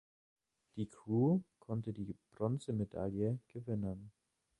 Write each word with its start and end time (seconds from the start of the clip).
Die 0.77 0.87
Crew 0.87 1.41
konnte 1.59 1.93
die 1.93 2.15
Bronzemedaille 2.31 3.37
gewinnen. 3.49 4.11